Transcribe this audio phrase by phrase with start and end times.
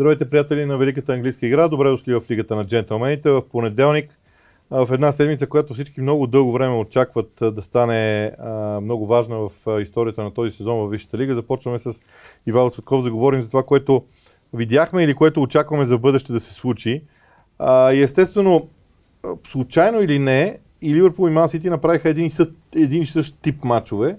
[0.00, 1.68] Здравейте, приятели на Великата английска игра.
[1.68, 3.30] Добре дошли в Лигата на джентълмените.
[3.30, 4.18] В понеделник,
[4.70, 8.32] в една седмица, която всички много дълго време очакват да стане
[8.82, 12.02] много важна в историята на този сезон в Висшата лига, започваме с
[12.46, 14.04] Ивайло Цветков да говорим за това, което
[14.54, 17.02] видяхме или което очакваме за бъдеще да се случи.
[17.92, 18.68] И естествено,
[19.46, 23.42] случайно или не, и Ливърпул и Ман Сити направиха един и, съд, един и същ
[23.42, 24.16] тип матчове.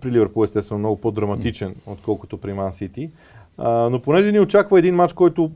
[0.00, 3.10] При Ливърпул естествено много по-драматичен, отколкото при Ман Сити.
[3.58, 5.50] А, но понеже ни очаква един матч, който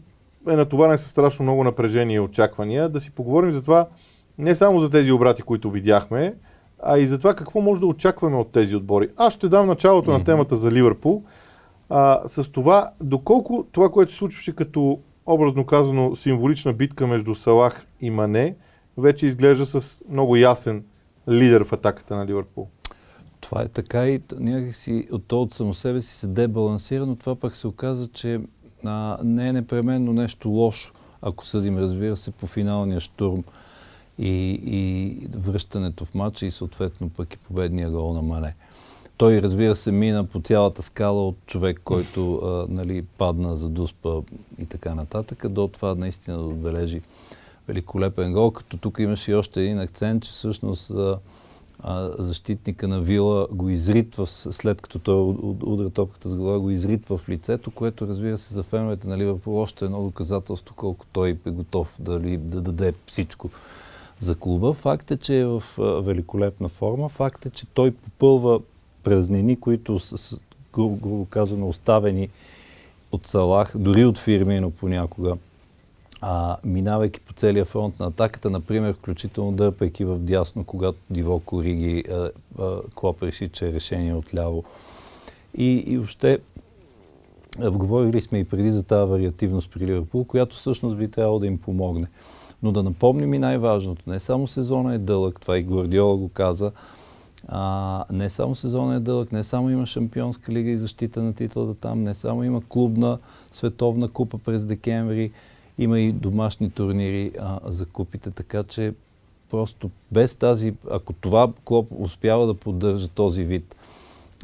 [0.49, 3.87] е натоварен с страшно много напрежение и очаквания, да си поговорим за това
[4.39, 6.35] не само за тези обрати, които видяхме,
[6.83, 9.09] а и за това какво може да очакваме от тези отбори.
[9.17, 10.19] Аз ще дам началото mm-hmm.
[10.19, 11.23] на темата за Ливърпул.
[11.91, 17.87] А, с това, доколко това, което се случваше като образно казано символична битка между Салах
[18.01, 18.55] и Мане,
[18.97, 20.85] вече изглежда с много ясен
[21.29, 22.69] лидер в атаката на Ливърпул.
[23.41, 27.35] Това е така и някакси от то от само себе си се дебалансира, но това
[27.35, 28.41] пък се оказа, че
[28.87, 33.45] а, не е непременно нещо лошо, ако съдим, разбира се, по финалния штурм
[34.19, 38.55] и, и връщането в матча и съответно пък и победния гол на Мане.
[39.17, 44.23] Той, разбира се, мина по цялата скала от човек, който а, нали, падна за дуспа
[44.59, 47.01] и така нататък, до това наистина да отбележи
[47.69, 51.19] великолепен гол, като тук имаше и още един акцент, че всъщност а,
[51.81, 55.21] а, защитника на Вила го изритва, след като той
[55.63, 59.61] удря топката с глава, го изритва в лицето, което разбира се за феновете на Ливърпул
[59.61, 63.51] още едно доказателство, колко той е готов да, да даде всичко
[64.21, 64.73] за клуба.
[64.73, 67.09] Факт е, че е в великолепна форма.
[67.09, 68.61] Факт е, че той попълва
[69.03, 70.39] празнини, които са,
[70.73, 72.29] грубо казано, оставени
[73.13, 75.37] от Салах, дори от Фирмино понякога
[76.21, 82.05] а, минавайки по целия фронт на атаката, например, включително дърпайки в дясно, когато Диво Кориги,
[82.11, 84.65] а, а, Клоп реши, че е решение отляво.
[85.55, 86.39] И, и въобще,
[87.59, 91.59] говорили сме и преди за тази вариативност при Ливърпул, която всъщност би трябвало да им
[91.59, 92.07] помогне.
[92.63, 94.11] Но да напомним и най-важното.
[94.11, 96.73] Не само сезона е дълъг, това и Гвардиола го каза,
[97.49, 101.75] а, не само сезона е дълъг, не само има Шампионска лига и защита на титлата
[101.75, 103.19] там, не само има клубна
[103.51, 105.33] световна купа през декември,
[105.79, 108.95] има и домашни турнири а, за купите, така че
[109.51, 113.77] просто без тази, ако това Клоп успява да поддържа този вид,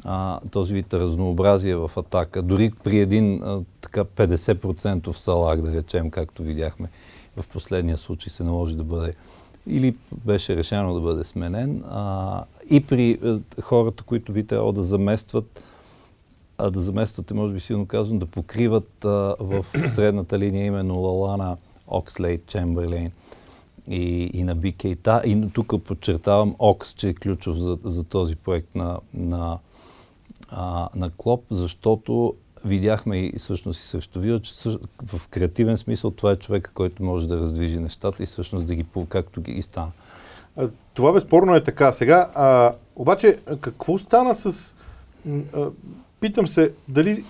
[0.04, 6.10] а, този вид разнообразие в атака, дори при един а, така 50% салак, да речем,
[6.10, 6.88] както видяхме
[7.36, 9.14] в последния случай се наложи да бъде
[9.66, 13.18] или беше решено да бъде сменен, а, и при
[13.60, 15.62] хората, които би трябвало да заместват
[16.58, 21.56] а да замествате, може би силно казвам, да покриват а, в средната линия именно Лалана,
[21.86, 23.10] Окслейт, Чемберлейн
[23.88, 25.22] и, и на Бикейта.
[25.24, 29.58] И тук подчертавам Окс, че е ключов за, за този проект на, на,
[30.50, 34.52] а, на Клоп, защото видяхме и всъщност и срещу Вила, че
[35.04, 38.86] в креативен смисъл това е човека, който може да раздвижи нещата и всъщност да ги,
[39.08, 39.92] както ги стана.
[40.94, 41.92] Това безспорно е така.
[41.92, 44.74] Сега, а, обаче, какво стана с
[45.28, 45.66] а,
[46.24, 47.24] Питам се дали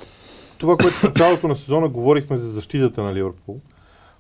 [0.59, 3.61] това, което в началото на сезона говорихме за защитата на Ливърпул,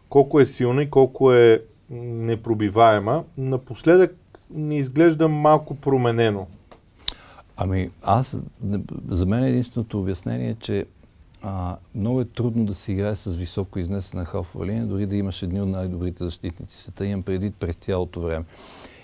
[0.08, 4.16] колко е силна и колко е непробиваема, напоследък
[4.50, 6.46] ни изглежда малко променено.
[7.56, 8.36] Ами аз,
[9.08, 10.86] за мен единственото обяснение е, че
[11.42, 15.42] а, много е трудно да се играе с високо изнесена халфова линия, дори да имаш
[15.42, 18.44] едни от най-добрите защитници в света, имам преди през цялото време.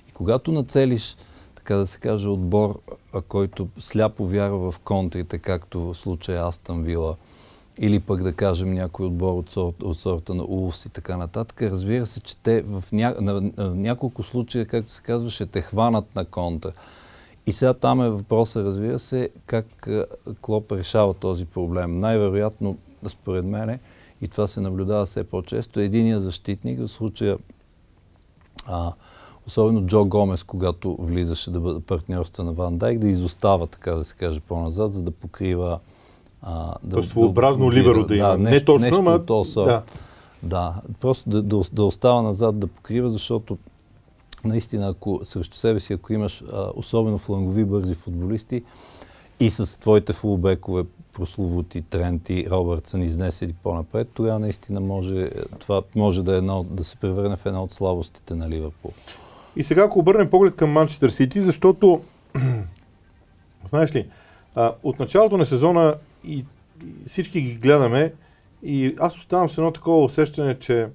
[0.09, 1.17] И когато нацелиш
[1.61, 2.81] така да се каже, отбор,
[3.29, 7.17] който сляпо вярва в контрите, както в случая Астън Вила,
[7.79, 11.63] или пък да кажем някой отбор от, сорт, от сорта на Улс и така нататък.
[11.63, 13.15] Разбира се, че те в ня...
[13.21, 13.41] на,
[13.75, 16.73] няколко случая, както се казва, ще те хванат на контра.
[17.47, 19.89] И сега там е въпросът, разбира се, как
[20.41, 21.99] Клоп решава този проблем.
[21.99, 22.79] Най-вероятно,
[23.09, 23.79] според мене,
[24.21, 27.39] и това се наблюдава все по-често, единия защитник, в случая
[28.67, 28.93] а,
[29.51, 34.05] особено Джо Гомес, когато влизаше да бъде партньорства на Ван Дайк, да изостава, така да
[34.05, 35.79] се каже, по-назад, за да покрива...
[36.43, 38.29] А, да, Тоест своеобразно да, либеро да има.
[38.29, 39.27] Да, нещо, не точно, нещо ама...
[39.27, 39.83] То, да.
[40.43, 43.59] да, просто да, да, да остава назад да покрива, защото
[44.45, 48.63] наистина, ако срещу себе си, ако имаш а, особено флангови бързи футболисти
[49.41, 56.35] и с твоите фулбекове прословути Тренти, Робъртсън изнесели по-напред, тогава наистина може, това може да,
[56.35, 58.93] е едно, да се превърне в една от слабостите на Ливърпул.
[59.57, 62.03] И сега, ако обърнем поглед към Манчестър Сити, защото,
[63.69, 64.07] знаеш ли,
[64.55, 65.95] а, от началото на сезона
[66.25, 66.45] и,
[66.85, 68.13] и всички ги гледаме
[68.63, 70.89] и аз оставам с едно такова усещане, че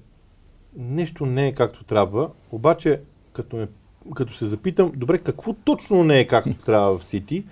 [0.76, 3.00] нещо не е както трябва, обаче
[3.32, 3.68] като, ме,
[4.14, 7.44] като се запитам, добре, какво точно не е както трябва в Сити,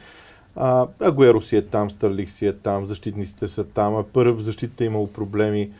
[0.56, 4.86] а, Агуеро си е там, Стърлих си е там, защитниците са там, първ защита е
[4.86, 5.70] имало проблеми,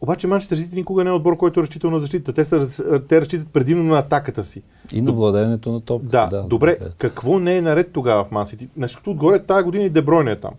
[0.00, 2.32] Обаче Манчестър Сити никога не е отбор, който е разчитал на защита.
[2.32, 4.62] Те, са, те разчитат предимно на атаката си.
[4.92, 6.02] И на владението на топ.
[6.04, 6.76] Да, да, добре.
[6.80, 6.90] Да.
[6.98, 8.68] Какво не е наред тогава в Ман Сити?
[8.76, 10.52] Нещо отгоре тази година и Дебройне е там.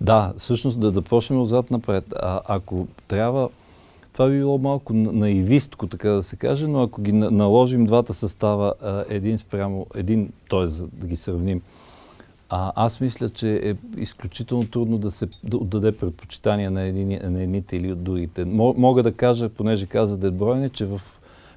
[0.00, 2.04] Да, всъщност да, да почнем отзад напред.
[2.16, 3.48] А, ако трябва,
[4.12, 8.74] това би било малко наивистко, така да се каже, но ако ги наложим двата състава
[9.08, 10.66] един спрямо един, т.е.
[10.92, 11.62] да ги сравним,
[12.48, 17.42] а, аз мисля, че е изключително трудно да се да отдаде предпочитание на, едини, на
[17.42, 18.44] едните или от другите.
[18.44, 21.00] Мога да кажа, понеже каза Дебройне, че в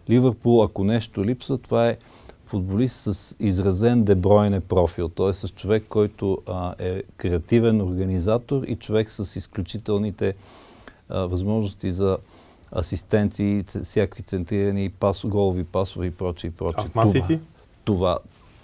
[0.10, 1.98] Ливърпул, ако нещо липсва, това е
[2.44, 5.34] футболист с изразен Дебройне профил, т.е.
[5.34, 10.34] с човек, който а, е креативен организатор и човек с изключителните
[11.10, 12.18] а, възможности за
[12.76, 16.90] асистенции, всякакви центрирани пас, голови пасове и прочее и прочее.
[16.96, 17.40] А в
[17.86, 18.18] това,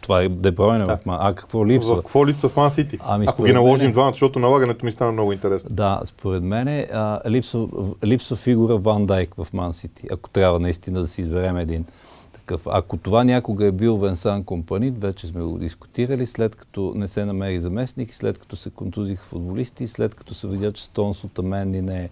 [0.07, 0.97] това е Дебройне да.
[0.97, 1.17] в Ман.
[1.21, 1.95] А какво липсва?
[1.95, 2.97] В какво липсва в Ман Сити?
[3.01, 3.93] Ами, Ако ги наложим мене...
[3.93, 5.69] двамата, защото налагането ми стана много интересно.
[5.73, 6.87] Да, според мен
[7.27, 7.67] липсва,
[8.05, 11.85] липсва фигура Ван Дайк в Ман Сити, ако трябва наистина да си изберем един
[12.33, 12.67] такъв.
[12.69, 17.25] Ако това някога е бил Венсан Компанит, вече сме го дискутирали, след като не се
[17.25, 21.81] намери заместник, след като се контузиха футболисти, след като се видя, че Стонс от Аменни
[21.81, 22.09] не е,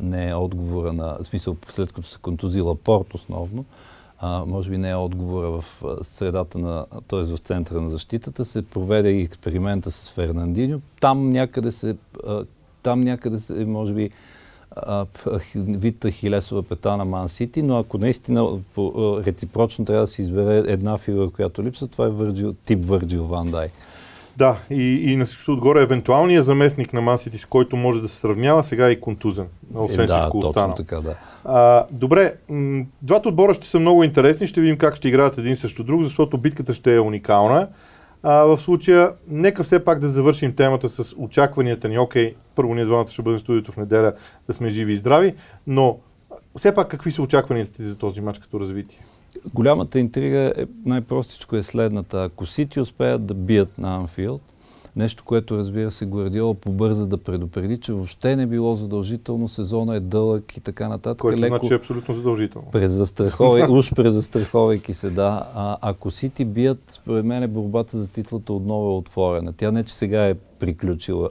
[0.00, 3.64] не е отговора на, в смисъл след като се контузила Порт основно,
[4.20, 5.64] а, може би не е отговора в
[6.02, 7.22] средата на, т.е.
[7.22, 10.80] в центъра на защитата, се проведе и експеримента с Фернандиньо.
[11.00, 11.96] Там някъде се,
[12.82, 14.10] там някъде се, може би,
[15.56, 18.58] вид хилесова пета на Ман Сити, но ако наистина
[19.26, 23.50] реципрочно трябва да се избере една фигура, която липсва, това е Върджил, тип Върджил Ван
[23.50, 23.68] Дай.
[24.38, 28.16] Да, и, и на всичко отгоре евентуалният заместник на Мансити, с който може да се
[28.16, 30.74] сравнява, сега е и контузен, освен е, да, всичко останало.
[30.74, 31.16] Така, да.
[31.44, 35.56] А, добре, м- двата отбора ще са много интересни, ще видим как ще играят един
[35.56, 37.68] срещу друг, защото битката ще е уникална.
[38.22, 41.98] А, в случая, нека все пак да завършим темата с очакванията ни.
[41.98, 44.12] Окей, първо ние двамата ще бъдем в студиото в неделя
[44.46, 45.34] да сме живи и здрави,
[45.66, 45.98] но
[46.58, 48.98] все пак какви са очакванията ти за този матч като развитие?
[49.54, 52.24] Голямата интрига е най-простичко е следната.
[52.24, 54.42] Ако Сити успеят да бият на Анфилд,
[54.96, 60.00] нещо, което разбира се Гвардиола побърза да предупреди, че въобще не било задължително, сезона е
[60.00, 61.18] дълъг и така нататък.
[61.18, 62.68] Което леко значи е абсолютно задължително.
[62.70, 65.46] Презастраховай, уж презастраховайки се, да.
[65.54, 69.52] А, ако Сити бият, според мен борбата за титлата отново е отворена.
[69.52, 71.30] Тя не, че сега е приключила,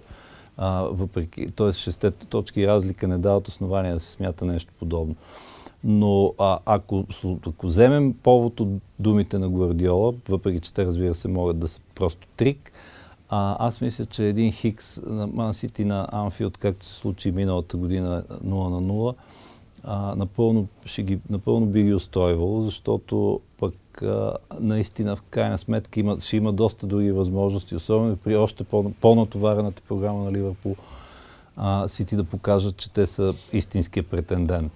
[0.57, 1.73] а, въпреки, т.е.
[1.73, 5.15] шестете точки разлика не дават основания да се смята нещо подобно.
[5.83, 7.05] Но а, ако,
[7.47, 8.69] ако вземем повод от
[8.99, 12.71] думите на Гвардиола, въпреки че те разбира се могат да са просто трик,
[13.29, 17.77] а, аз мисля, че един Хикс на Ман Сити на Анфилд, както се случи миналата
[17.77, 19.15] година 0 на 0,
[19.83, 25.99] а, напълно, ще ги, напълно би ги устойвало, защото пък а, наистина в крайна сметка
[25.99, 30.75] има, ще има доста други възможности, особено при още по, по-натоварената програма на Ливърпул,
[31.87, 34.71] Сити да покажат, че те са истинския претендент.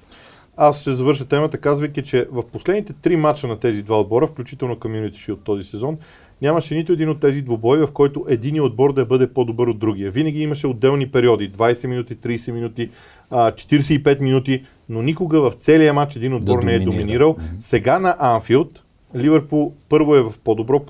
[0.58, 4.76] Аз ще завърша темата, казвайки, че в последните три мача на тези два отбора, включително
[4.76, 5.98] Community Shield този сезон,
[6.42, 10.12] нямаше нито един от тези двубои, в който един отбор да бъде по-добър от другия.
[10.12, 12.90] Винаги имаше отделни периоди, 20 минути, 30 минути,
[13.32, 17.38] 45 минути, но никога в целия матч един отбор да не е доминирал.
[17.60, 18.84] Сега на Анфилд,
[19.16, 20.86] Ливърпул първо е в по-добро,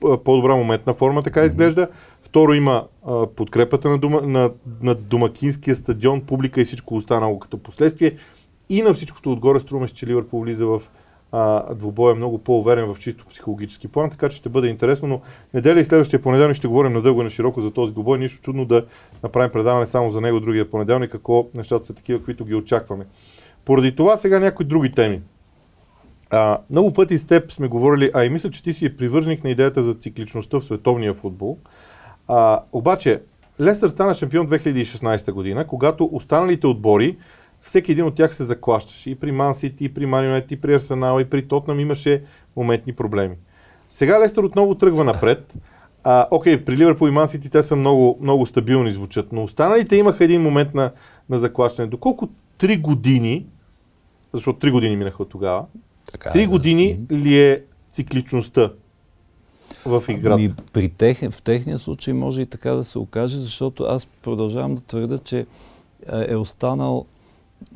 [0.00, 1.88] по-добра моментна форма, така изглежда.
[2.22, 4.50] Второ има а, подкрепата на, дума, на,
[4.82, 8.12] на домакинския стадион, публика и всичко останало като последствие.
[8.72, 10.82] И на всичкото отгоре струваме, че Ливърпул влиза в
[11.32, 15.20] а, двубоя много по-уверен в чисто психологически план, така че ще бъде интересно, но
[15.54, 18.18] неделя и следващия понеделник ще говорим надълго и на широко за този двубой.
[18.18, 18.84] Нищо чудно да
[19.22, 23.06] направим предаване само за него другия понеделник, ако нещата са такива, които ги очакваме.
[23.64, 25.20] Поради това сега някои други теми.
[26.30, 29.44] А, много пъти с теб сме говорили, а и мисля, че ти си е привърженик
[29.44, 31.58] на идеята за цикличността в световния футбол.
[32.28, 33.20] А, обаче,
[33.60, 37.16] Лестър стана шампион 2016 година, когато останалите отбори
[37.62, 39.10] всеки един от тях се заклащаше.
[39.10, 42.22] И при Ман Сити, и при Манионет, и при Арсенал, и при Тотнам имаше
[42.56, 43.36] моментни проблеми.
[43.90, 45.54] Сега Лестър отново тръгва напред.
[46.04, 49.96] А, окей, при Ливърпул и Ман Сити те са много, много стабилни звучат, но останалите
[49.96, 50.90] имаха един момент на,
[51.30, 51.88] на заклащане.
[51.88, 52.28] Доколко
[52.58, 53.46] три години,
[54.32, 55.64] защото три години минаха от тогава,
[56.12, 57.14] така, три години да.
[57.14, 58.72] ли е цикличността
[59.86, 60.36] в играта?
[60.36, 64.74] Ми, при тех, в техния случай може и така да се окаже, защото аз продължавам
[64.74, 65.46] да твърда, че
[66.28, 67.06] е останал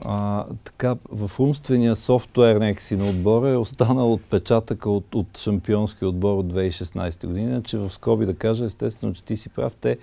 [0.04, 6.38] а, така, в умствения софтуер някакси на отбора е останал отпечатъка от, от шампионски отбор
[6.38, 9.98] от 2016 година, че в скоби да кажа, естествено, че ти си прав, те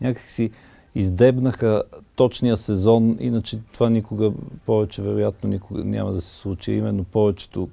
[0.00, 0.50] някакси
[0.94, 1.82] издебнаха
[2.16, 4.32] точния сезон, иначе това никога
[4.66, 6.72] повече, вероятно, никога няма да се случи.
[6.72, 7.68] Именно повечето,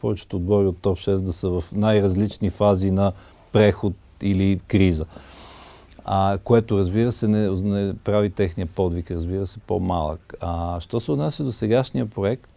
[0.00, 3.12] повечето отбори от топ 6 да са в най-различни фази на
[3.52, 5.06] преход или криза.
[6.04, 10.34] А, което разбира се не, не прави техния подвиг, разбира се, по-малък.
[10.40, 12.50] А, що се отнася до сегашния проект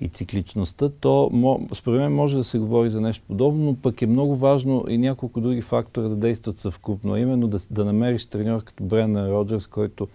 [0.00, 1.30] и цикличността, то
[1.74, 4.98] според мен може да се говори за нещо подобно, но пък е много важно и
[4.98, 7.16] няколко други фактора да действат съвкупно.
[7.16, 10.08] Именно да, да намериш треньор като Бренна Роджерс, който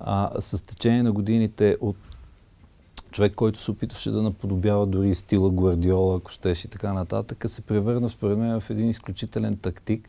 [0.00, 1.96] а, с течение на годините от
[3.10, 7.62] човек, който се опитваше да наподобява дори стила Гвардиола, ако щеш и така нататък, се
[7.62, 10.08] превърна според мен в един изключителен тактик.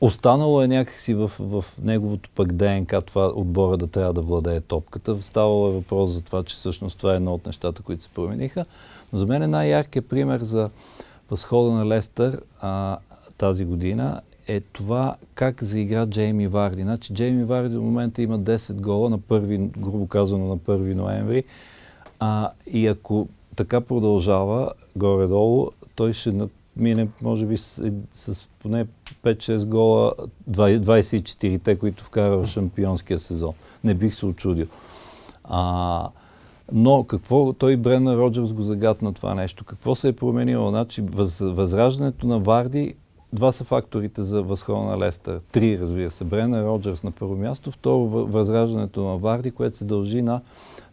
[0.00, 5.22] Останало е някакси в, в неговото пък ДНК това отбора да трябва да владее топката.
[5.22, 8.64] Ставало е въпрос за това, че всъщност това е едно от нещата, които се промениха.
[9.12, 10.70] Но за мен е най-яркият пример за
[11.30, 12.98] възхода на Лестър а,
[13.38, 16.82] тази година е това как заигра Джейми Варди.
[16.82, 21.44] Значи Джейми Варди в момента има 10 гола на първи, грубо казано на 1 ноември.
[22.20, 26.32] А, и ако така продължава горе-долу, той ще
[26.78, 28.86] мине, може би, с, с поне
[29.24, 30.12] 5-6 гола,
[30.50, 33.52] 24-те, които вкара в шампионския сезон.
[33.84, 34.66] Не бих се очудил.
[35.44, 36.08] А,
[36.72, 39.64] но какво той Брена Роджерс го загадна това нещо?
[39.64, 40.68] Какво се е променило?
[40.68, 42.94] Значи въз, възраждането на Варди,
[43.32, 45.40] два са факторите за възхода на Лестър.
[45.52, 46.24] Три, разбира се.
[46.24, 47.70] Брена Роджерс на първо място.
[47.70, 50.40] Второ, възраждането на Варди, което се дължи на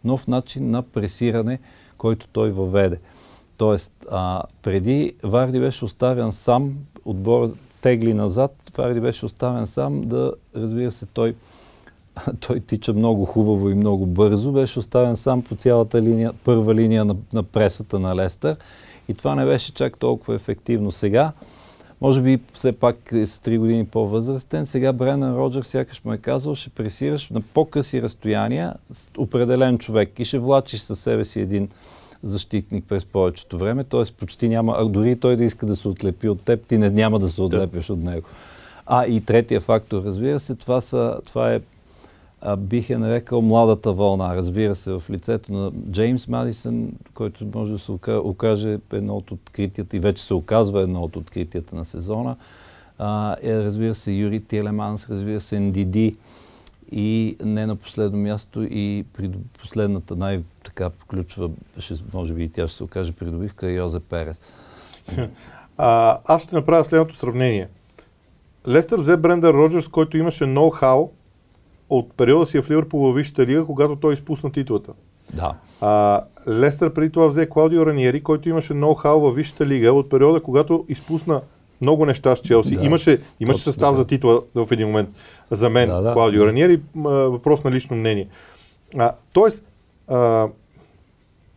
[0.04, 1.58] нов начин на пресиране,
[1.98, 2.98] който той въведе.
[3.56, 10.32] Тоест, а, преди Варди беше оставен сам, отбор тегли назад, Варди беше оставен сам да,
[10.56, 11.34] разбира се, той,
[12.40, 17.04] той тича много хубаво и много бързо, беше оставен сам по цялата линия, първа линия
[17.04, 18.56] на, на пресата на Лестър
[19.08, 21.32] и това не беше чак толкова ефективно сега.
[22.00, 24.66] Може би все пак е с 3 години по-възрастен.
[24.66, 30.18] Сега Бренан Роджер сякаш му е казал, ще пресираш на по-къси разстояния с определен човек
[30.18, 31.68] и ще влачиш със себе си един
[32.28, 34.02] защитник през повечето време, т.е.
[34.18, 37.18] почти няма, а дори той да иска да се отлепи от теб, ти не, няма
[37.18, 37.92] да се отлепиш да.
[37.92, 38.26] от него.
[38.86, 41.60] А и третия фактор, разбира се, това, са, това е,
[42.40, 47.72] а, бих я нарекал младата вълна, разбира се, в лицето на Джеймс Мадисън, който може
[47.72, 52.36] да се окаже едно от откритията и вече се оказва едно от откритията на сезона.
[52.98, 55.96] А, е, разбира се, Юри Телеманс, разбира се, НДД,
[56.92, 62.68] и не на последно място и при последната най-така ключова, ще, може би и тя
[62.68, 64.40] ще се окаже придобивка, е Йозе Перес.
[65.78, 67.68] А, аз ще направя следното сравнение.
[68.68, 71.10] Лестър взе Брендър Роджерс, който имаше ноу-хау
[71.90, 74.92] от периода си в Ливърпул във Висшата лига, когато той изпусна титлата.
[75.34, 75.54] Да.
[75.80, 80.42] А, Лестър преди това взе Клаудио Раниери, който имаше ноу-хау във Висшата лига от периода,
[80.42, 81.40] когато изпусна
[81.80, 82.74] много неща с Челси.
[82.74, 82.84] Да.
[82.84, 83.96] Имаше, имаше състав да.
[83.96, 85.08] за титла в един момент
[85.50, 86.12] за мен, да, да.
[86.12, 88.28] Клаудио Раниери, въпрос на лично мнение.
[88.96, 89.64] А, тоест,
[90.08, 90.48] а,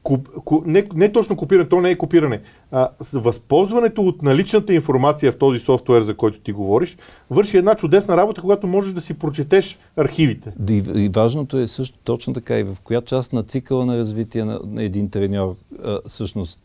[0.03, 2.41] куп, ку, не, не точно копиране, то не е копиране.
[2.71, 6.97] А, възползването от наличната информация в този софтуер, за който ти говориш,
[7.29, 10.53] върши една чудесна работа, когато можеш да си прочетеш архивите.
[10.69, 14.45] И, и важното е също точно така и в коя част на цикъла на развитие
[14.45, 16.59] на, на един треньор а, всъщност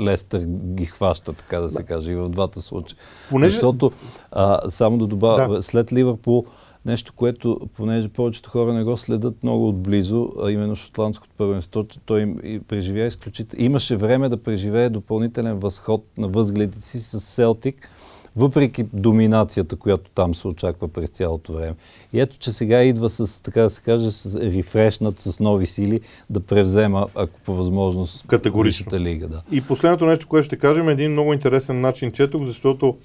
[0.00, 2.98] Лестър ги хваща, така да се каже, и в двата случая.
[3.30, 3.52] Понеже...
[3.52, 3.92] Защото,
[4.32, 5.62] а, само да добавя, да.
[5.62, 6.44] след Ливърпул,
[6.86, 12.20] нещо, което, понеже повечето хора не го следят много отблизо, а именно шотландското първенство, той
[12.20, 13.64] им и преживя изключително.
[13.64, 17.88] Имаше време да преживее допълнителен възход на възгледите си с Селтик,
[18.36, 21.74] въпреки доминацията, която там се очаква през цялото време.
[22.12, 26.00] И ето, че сега идва с, така да се каже, с рефрешнат, с нови сили,
[26.30, 28.98] да превзема, ако по възможност, Категорично.
[28.98, 29.28] лига.
[29.28, 29.42] Да.
[29.52, 32.96] И последното нещо, което ще кажем, е един много интересен начин четох, защото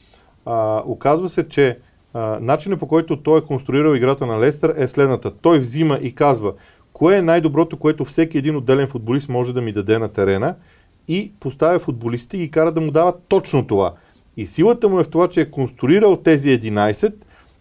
[0.46, 1.78] а, оказва се, че
[2.14, 5.32] а, начинът по който той е конструирал играта на Лестър е следната.
[5.42, 6.54] Той взима и казва,
[6.94, 10.56] кое е най-доброто, което всеки един отделен футболист може да ми даде на терена
[11.08, 13.94] и поставя футболистите и кара да му дават точно това.
[14.38, 17.14] И силата му е в това, че е конструирал тези 11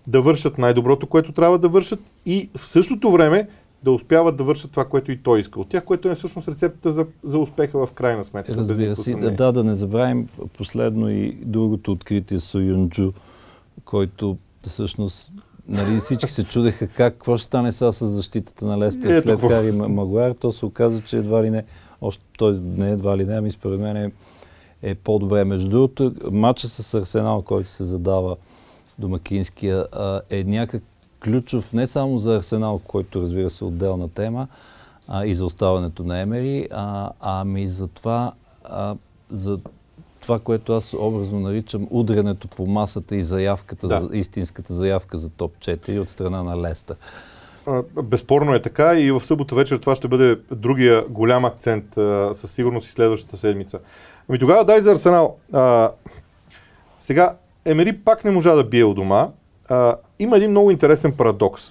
[0.06, 3.48] да вършат най-доброто, което трябва да вършат и в същото време
[3.84, 6.92] да успяват да вършат това, което и той иска от тях, което е всъщност рецептата
[6.92, 8.54] за, за успеха в крайна сметка.
[8.54, 10.28] Разбира се, да, да, да не забравим
[10.58, 13.12] последно и другото откритие с Юнджу,
[13.84, 15.32] който всъщност
[15.68, 19.72] нали, всички се чудеха как, какво ще стане сега с защитата на Лестер след Хари
[19.72, 20.32] Магуайр.
[20.32, 21.64] То се оказа, че едва ли не,
[22.00, 24.12] още той не едва ли не, ами според мен е
[24.84, 25.44] е по-добре.
[25.44, 28.36] Между другото, матча с Арсенал, който се задава
[28.98, 29.86] домакинския,
[30.30, 30.82] е някак
[31.24, 34.48] ключов не само за Арсенал, който разбира се е отделна тема,
[35.08, 38.32] а, и за оставането на Емери, а, ами за това,
[38.64, 38.94] а,
[39.30, 39.58] за
[40.20, 44.00] това, което аз образно наричам удрянето по масата и заявката, да.
[44.00, 46.96] за, истинската заявка за топ 4 от страна на Леста.
[48.02, 51.84] Безспорно е така и в събота вечер това ще бъде другия голям акцент
[52.32, 53.78] със сигурност и следващата седмица.
[54.28, 55.36] Ами тогава дай за Арсенал.
[55.52, 55.90] А,
[57.00, 59.28] сега, Емери пак не можа да бие у дома.
[59.68, 61.62] А, има един много интересен парадокс.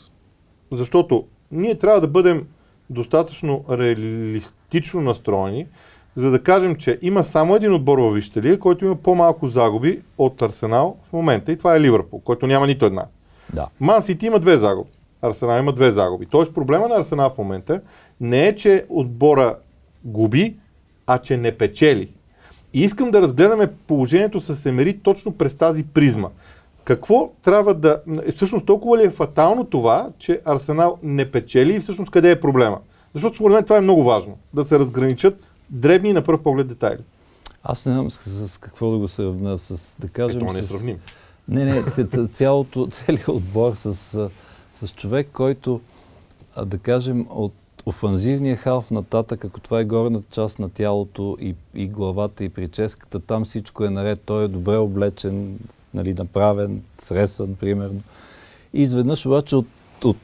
[0.71, 2.47] Защото ние трябва да бъдем
[2.89, 5.67] достатъчно реалистично настроени,
[6.15, 10.01] за да кажем, че има само един отбор във Висшата лига, който има по-малко загуби
[10.17, 13.05] от Арсенал в момента и това е Ливърпул, който няма нито една.
[13.53, 13.67] Да.
[13.79, 14.89] Ман Сити има две загуби.
[15.21, 16.25] Арсенал има две загуби.
[16.25, 17.81] Тоест проблема на Арсенал в момента
[18.21, 19.55] не е, че отбора
[20.03, 20.55] губи,
[21.07, 22.09] а че не печели.
[22.73, 26.29] И искам да разгледаме положението с Емери точно през тази призма.
[26.83, 28.01] Какво трябва да...
[28.35, 32.79] Всъщност толкова ли е фатално това, че Арсенал не печели и всъщност къде е проблема?
[33.13, 34.37] Защото според мен това е много важно.
[34.53, 37.01] Да се разграничат дребни на пръв поглед детайли.
[37.63, 40.43] Аз не знам с, с какво да го сравня, с, да кажем...
[40.43, 40.67] Ето, не е с...
[40.67, 40.97] сравним.
[41.47, 43.93] Не, не, цялото, целият отбор с,
[44.73, 45.81] с човек, който,
[46.65, 47.53] да кажем, от
[47.85, 53.19] офанзивния халф нататък, ако това е горната част на тялото и, и главата и прическата,
[53.19, 54.21] там всичко е наред.
[54.25, 55.59] Той е добре облечен,
[55.93, 58.01] нали, направен, сресан, примерно.
[58.73, 59.67] И изведнъж обаче от,
[60.03, 60.17] от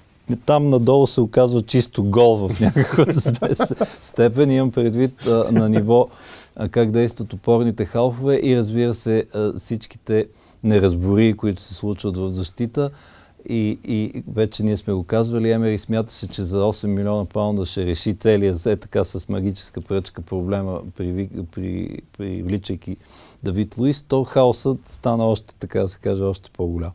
[0.46, 3.06] там надолу се оказва чисто гол в някаква
[4.02, 4.52] степен.
[4.52, 6.10] Имам предвид а, на ниво
[6.56, 10.28] а, как действат опорните халфове и разбира се а, всичките
[10.64, 12.90] неразбори, които се случват в защита.
[13.50, 17.66] И, и вече ние сме го казвали, Емери смята се, че за 8 милиона паунда
[17.66, 22.98] ще реши целия зе така с магическа пръчка проблема, при, при, привличайки
[23.44, 26.92] Давид Луис, то хаосът стана още, така да се каже, още по-голям.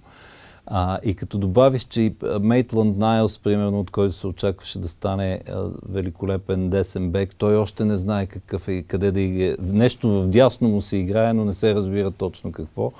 [0.67, 5.69] А, и като добавиш, че Мейтланд Найлс, примерно, от който се очакваше да стане а,
[5.89, 9.57] великолепен десен бек, той още не знае какъв е, къде да играе.
[9.63, 12.93] Нещо в дясно му се играе, но не се разбира точно какво.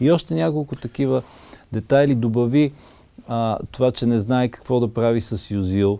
[0.00, 1.22] И още няколко такива
[1.72, 2.72] детайли добави
[3.28, 5.98] а, това, че не знае какво да прави с Юзил.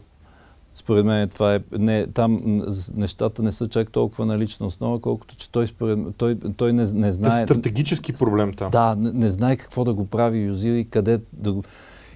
[0.75, 2.60] Според мен това е, не, там
[2.94, 6.82] нещата не са чак толкова на лична основа, колкото че той, според, той, той не,
[6.92, 7.42] не знае...
[7.42, 8.70] Е стратегически проблем там.
[8.70, 11.64] Да, не, не знае какво да го прави Юзил и къде да го...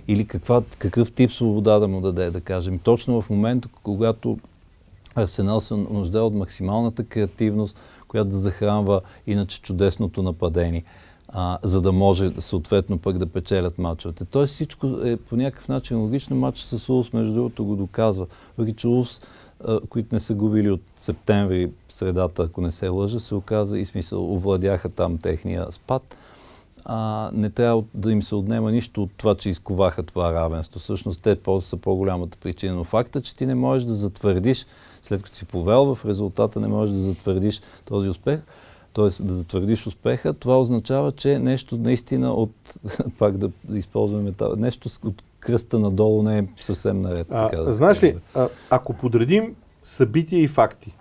[0.09, 2.79] Или каква, какъв тип свобода да му даде, да кажем.
[2.79, 4.39] Точно в момента, когато
[5.15, 10.85] Арсенал се нуждае от максималната креативност, която да захранва иначе чудесното нападение
[11.33, 14.25] а, за да може съответно пък да печелят мачовете.
[14.25, 16.37] Тоест всичко е по някакъв начин логично.
[16.37, 18.27] Матч с Улс, между другото, го доказва.
[18.59, 19.21] Въпреки, че Улс,
[19.89, 24.33] които не са губили от септември, средата, ако не се лъжа, се оказа и смисъл,
[24.33, 26.17] овладяха там техния спад.
[26.85, 30.81] А, не трябва да им се отнема нищо от това, че изковаха това равенство.
[30.81, 32.75] Всъщност те са по-голямата причина.
[32.75, 34.67] Но факта, че ти не можеш да затвърдиш,
[35.03, 38.41] след като си повел в резултата, не можеш да затвърдиш този успех,
[38.95, 39.23] т.е.
[39.23, 42.75] да затвърдиш успеха, това означава, че нещо наистина от,
[43.19, 47.27] пак да използваме това, нещо от кръста надолу не е съвсем наред.
[47.31, 50.93] А, така да знаеш ли, а, ако подредим събития и факти,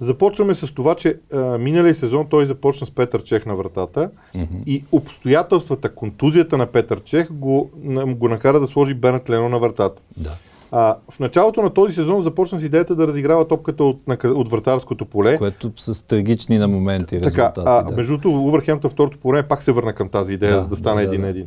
[0.00, 4.64] започваме с това, че а, миналия сезон той започна с Петър Чех на вратата mm-hmm.
[4.66, 7.70] и обстоятелствата, контузията на Петър Чех го,
[8.06, 10.02] го накара да сложи Бернат Лено на вратата.
[10.16, 10.32] Да.
[10.72, 15.04] А, в началото на този сезон започна с идеята да разиграва топката от, от вратарското
[15.04, 15.38] поле.
[15.38, 17.96] Което с трагични на моменти така, А, да.
[17.96, 21.02] Между другото, Увърхемптън второто поле пак се върна към тази идея, да, за да стане
[21.02, 21.46] един на един.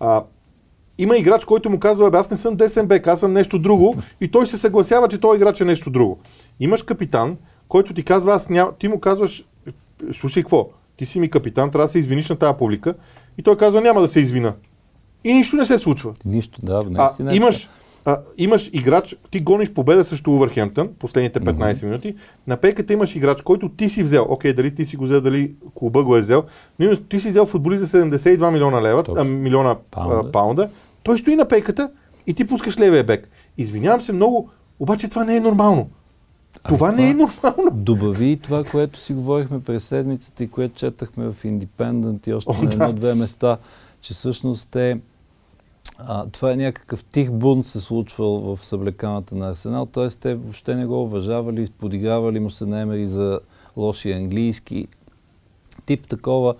[0.00, 0.22] А,
[0.98, 4.30] има играч, който му казва, аз не съм десен бек, аз съм нещо друго и
[4.30, 6.18] той се съгласява, че той играч е нещо друго.
[6.60, 7.36] Имаш капитан,
[7.68, 8.70] който ти казва, аз ням...
[8.78, 9.44] ти му казваш,
[10.12, 12.94] слушай какво, ти си ми капитан, трябва да се извиниш на тази публика
[13.38, 14.54] и той казва, няма да се извина.
[15.24, 16.12] И нищо не се случва.
[16.24, 17.30] Нищо, да, наистина.
[17.32, 17.68] А, имаш,
[18.08, 21.84] а, имаш играч, ти гониш победа срещу Увърхемптън, последните 15 mm-hmm.
[21.84, 22.14] минути,
[22.46, 25.52] на пейката имаш играч, който ти си взел, окей, дали ти си го взел, дали
[25.74, 26.44] клуба го е взел,
[26.78, 30.28] но ти си взел футболист за 72 милиона лева, а, милиона паунда.
[30.28, 30.68] А, паунда,
[31.02, 31.90] той стои на пейката
[32.26, 33.28] и ти пускаш левия бек.
[33.58, 35.90] Извинявам се много, обаче това не е нормално.
[36.62, 37.70] Това, това не е нормално.
[37.72, 42.62] Добави това, което си говорихме през седмицата и което четахме в Индипендент и още О,
[42.62, 43.58] на едно-две места,
[44.00, 44.98] че всъщност те
[45.98, 50.08] а, това е някакъв тих бунт се случвал в съблеканата на Арсенал, т.е.
[50.08, 53.40] те въобще не го уважавали, подигравали му се наемери за
[53.76, 54.88] лоши английски.
[55.86, 56.54] Тип такова,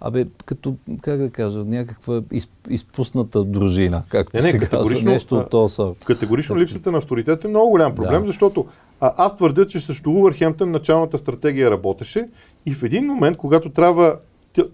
[0.00, 5.36] абе, като, как да кажа, някаква из, изпусната дружина, както не, не, се казва, нещо
[5.36, 6.04] от този сорт.
[6.04, 8.26] Категорично липсата на авторитет е много голям проблем, да.
[8.26, 8.66] защото
[9.00, 12.28] а, аз твърдя, че срещу Увърхемптън началната стратегия работеше
[12.66, 14.16] и в един момент, когато трябва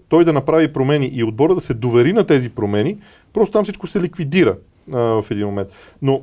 [0.09, 2.97] той да направи промени и отбора да се довери на тези промени,
[3.33, 4.57] просто там всичко се ликвидира
[4.93, 5.69] а, в един момент.
[6.01, 6.21] Но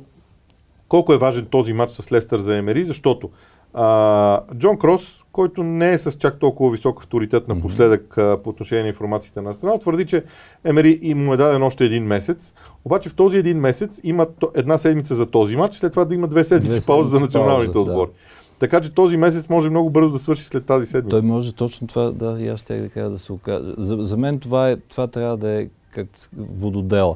[0.87, 3.29] колко е важен този матч с Лестър за Емери, защото
[3.73, 8.83] а, Джон Крос, който не е с чак толкова висок авторитет напоследък а, по отношение
[8.83, 10.23] на информациите на Арсенал, твърди, че
[10.63, 12.53] Емери им му е даден още един месец.
[12.85, 16.27] Обаче в този един месец има една седмица за този матч, след това да има
[16.27, 18.09] две седмици, две пауза за националните пауза, отбори.
[18.09, 18.40] Да.
[18.61, 21.19] Така че този месец може много бързо да свърши след тази седмица.
[21.19, 23.73] Той може точно това, да, и аз ще да кажа да се окаже.
[23.77, 27.15] За, за мен това, е, това трябва да е как вододела.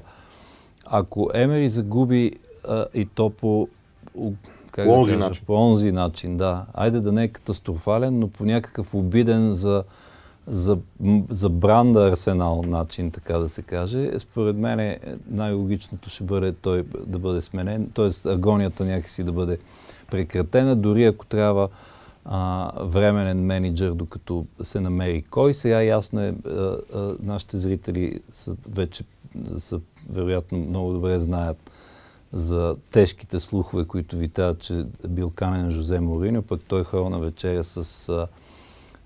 [0.86, 2.32] ако Емери загуби
[2.68, 3.68] а, и то по
[4.72, 5.44] как по онзи да кажа, начин.
[5.46, 6.66] По онзи начин, да.
[6.74, 9.84] Айде да не е катастрофален, но по някакъв обиден за,
[10.48, 10.78] за,
[11.30, 14.12] за бранда Арсенал начин, така да се каже.
[14.20, 14.98] Според мен
[15.30, 18.30] най-логичното ще бъде той да бъде сменен, т.е.
[18.30, 19.58] агонията някакси да бъде
[20.12, 21.70] прекратена, дори ако трябва
[22.26, 25.54] а, временен менеджер, докато се намери кой.
[25.54, 29.04] Сега ясно е, а, а, нашите зрители са вече
[29.60, 31.72] са, вероятно много добре знаят
[32.34, 34.74] за тежките слухове, които витаят, че
[35.06, 38.28] е бил канен Жозе Морино, пък той хора на вечеря с а,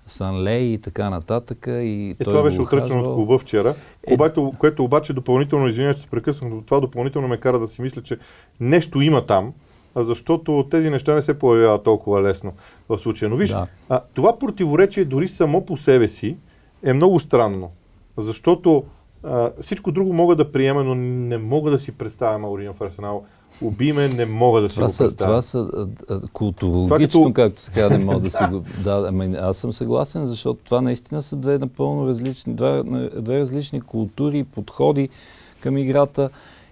[0.06, 1.64] Санлей и така нататък.
[1.66, 3.74] И е, това беше отречено от клуба вчера,
[4.06, 4.16] е...
[4.16, 8.02] което, което обаче допълнително, извинявай, ще прекъснах, но това допълнително ме кара да си мисля,
[8.02, 8.18] че
[8.60, 9.52] нещо има там,
[9.96, 12.52] защото тези неща не се появяват толкова лесно
[12.88, 13.28] в случая.
[13.28, 13.66] Но виж, да.
[13.88, 16.36] а, това противоречие дори само по себе си
[16.82, 17.70] е много странно,
[18.16, 18.84] защото
[19.22, 23.24] а, всичко друго мога да приема, но не мога да си представя Мауриньо в Арсенал.
[23.62, 25.30] Убиме, не мога да си това го представя.
[25.30, 25.88] Това са
[26.32, 27.32] културологично, като...
[27.32, 28.64] както се казва, не мога да си го...
[28.84, 32.82] Да, ами, аз съм съгласен, защото това наистина са две напълно различни, две,
[33.16, 35.08] две различни култури и подходи
[35.60, 36.30] към играта.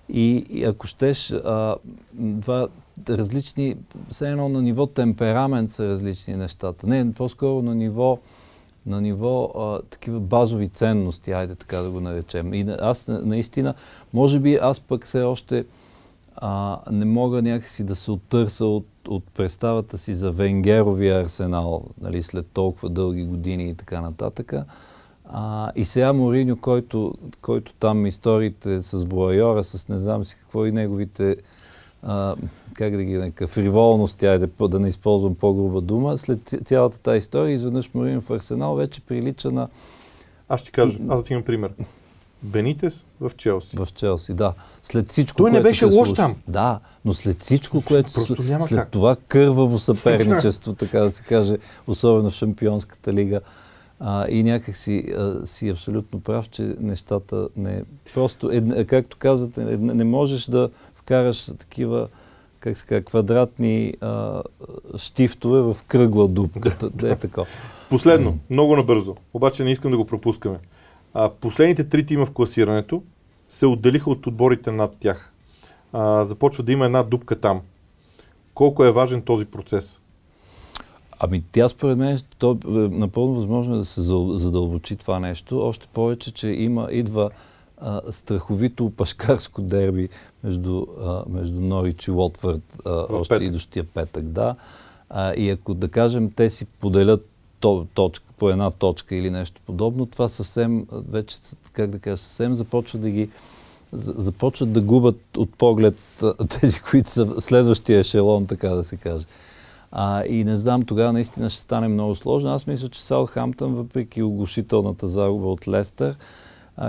[0.08, 1.76] И, и ако щеш, а,
[2.14, 2.68] два
[3.08, 3.76] различни,
[4.10, 6.86] все едно на ниво темперамент са различни нещата.
[6.86, 8.18] Не, по-скоро на ниво
[8.86, 12.54] на ниво а, такива базови ценности, айде така да го наречем.
[12.54, 13.74] И аз наистина,
[14.12, 15.64] може би аз пък все още
[16.36, 22.22] а, не мога някакси да се оттърса от, от представата си за Венгеровия арсенал, нали,
[22.22, 24.52] след толкова дълги години и така нататък.
[25.24, 30.66] А, и сега Мориньо, който, който там историите с Воайора, с не знам си какво
[30.66, 31.36] и неговите
[32.02, 32.34] а,
[32.74, 36.98] как да ги нарека, фриволност, тя е да, да не използвам по-груба дума, след цялата
[36.98, 39.68] тази история, изведнъж Морин в Арсенал вече прилича на...
[40.48, 41.72] Аз ще кажа, аз да ти имам пример.
[42.42, 43.76] Бенитес в Челси.
[43.76, 44.52] В Челси, да.
[44.82, 46.36] След всичко, Той не беше лош там.
[46.48, 48.90] Да, но след всичко, което Просто няма след как.
[48.90, 53.40] това кърваво съперничество, така да се каже, особено в Шампионската лига,
[54.00, 57.82] а, и някак си, а, си абсолютно прав, че нещата не...
[58.14, 60.70] Просто, е, както казвате, не, не можеш да
[61.08, 62.08] вкараш такива
[62.60, 64.42] как се казва, квадратни а,
[64.96, 66.76] штифтове в кръгла дупка.
[67.04, 67.42] е така.
[67.90, 70.58] Последно, много набързо, обаче не искам да го пропускаме.
[71.14, 73.02] А, последните три тима в класирането
[73.48, 75.32] се отделиха от отборите над тях.
[75.92, 77.60] А, започва да има една дупка там.
[78.54, 80.00] Колко е важен този процес?
[81.20, 85.60] Ами тя според мен то, е напълно възможно е да се задълбочи това нещо.
[85.60, 87.30] Още повече, че има, идва
[87.80, 90.08] а, страховито пашкарско дерби
[90.44, 93.46] между, а, между Норич и Лотвърд а, още петък.
[93.46, 94.24] идущия петък.
[94.24, 94.56] Да.
[95.10, 97.28] А, и ако да кажем те си поделят
[97.60, 101.36] то, точка, по една точка или нещо подобно, това съвсем, вече,
[101.72, 103.30] как да кажа, съвсем започва да ги
[103.92, 105.96] започват да губят от поглед
[106.60, 109.26] тези, които са следващия ешелон, така да се каже.
[109.90, 112.50] А, и не знам, тогава наистина ще стане много сложно.
[112.50, 116.16] Аз мисля, че Саутхамптън, въпреки оглушителната загуба от Лестър,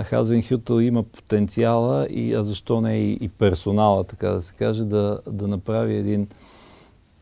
[0.04, 5.20] Хазенхютъл има потенциала и а защо не и, и персонала, така да се каже, да,
[5.26, 6.28] да направи един,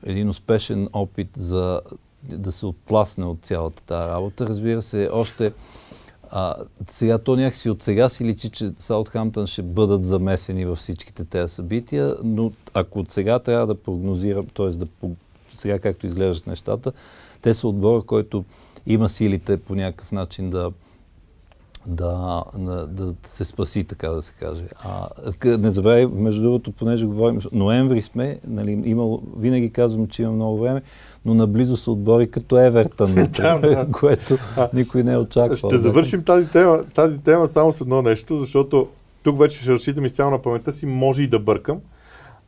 [0.04, 1.81] един успешен опит за
[2.22, 4.46] да се отпласне от цялата тази работа.
[4.46, 5.52] Разбира се, още
[6.31, 6.54] а,
[6.90, 11.54] сега то някакси от сега си личи, че Саутхамптън ще бъдат замесени във всичките тези
[11.54, 14.68] събития, но ако от сега трябва да прогнозирам, т.е.
[14.68, 14.87] да
[15.54, 16.92] сега както изглеждат нещата,
[17.42, 18.44] те са отбор, който
[18.87, 20.70] има силите по някакъв начин да,
[21.87, 22.45] да,
[22.88, 24.64] да, се спаси, така да се каже.
[24.85, 25.09] А,
[25.45, 30.59] не забравяй, между другото, понеже говорим, ноември сме, нали, имало, винаги казвам, че има много
[30.59, 30.83] време,
[31.25, 33.29] но наблизо са отбори като Евертън,
[33.93, 34.38] което
[34.75, 35.71] никой не е очаквал.
[35.71, 38.88] Ще завършим тази тема, тази тема само с едно нещо, защото
[39.23, 41.81] тук вече ще разчитам изцяло на паметта си, може и да бъркам.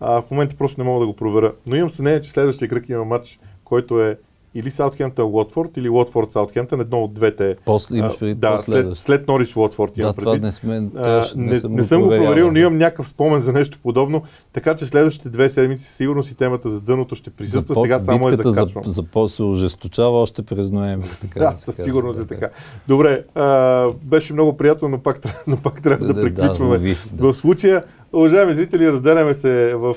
[0.00, 1.52] А, в момента просто не мога да го проверя.
[1.66, 4.18] Но имам съмнение, че следващия кръг има матч, който е
[4.54, 7.56] или Саутхемптън Уотфорд, или Уотфорд Саутхемптън, едно от двете.
[7.64, 11.46] После имаш преди Да, след, след Норис Уотфорд имам да, това не, сме, а, не,
[11.46, 14.86] не, съм, не съм го проверил, но имам някакъв спомен за нещо подобно, така че
[14.86, 18.84] следващите две седмици сигурно си темата за дъното ще присъства, за, сега само е закачвам.
[18.84, 21.08] За, за се ожесточава още през ноември.
[21.20, 22.48] Така, да, със сигурност е така.
[22.88, 26.78] Добре, а, беше много приятно, но пак, но пак трябва да, да приключваме.
[26.78, 27.32] Да, да.
[27.32, 29.96] В случая Уважаеми зрители, разделяме се в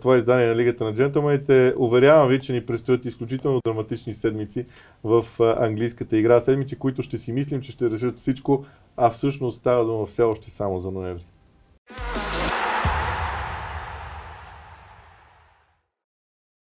[0.00, 1.74] това издание на Лигата на джентълмените.
[1.76, 4.66] Уверявам ви, че ни предстоят изключително драматични седмици
[5.04, 6.40] в английската игра.
[6.40, 8.64] Седмици, които ще си мислим, че ще решат всичко,
[8.96, 11.26] а всъщност става дума все още само за ноември.